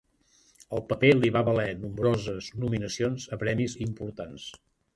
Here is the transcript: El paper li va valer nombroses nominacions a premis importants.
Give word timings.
El 0.77 0.81
paper 0.93 1.11
li 1.17 1.31
va 1.35 1.43
valer 1.49 1.67
nombroses 1.83 2.49
nominacions 2.63 3.29
a 3.37 3.41
premis 3.45 3.79
importants. 3.89 4.51